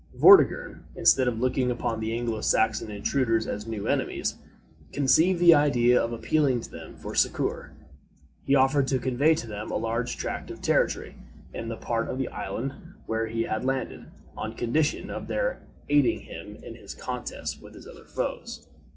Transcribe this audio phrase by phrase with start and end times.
[0.15, 4.33] Vortigern, instead of looking upon the Anglo Saxon intruders as new enemies,
[4.91, 7.73] conceived the idea of appealing to them for succor.
[8.43, 11.17] He offered to convey to them a large tract of territory
[11.53, 12.73] in the part of the island
[13.05, 17.85] where they had landed, on condition of their aiding him in his contests with his
[17.87, 18.65] other foes.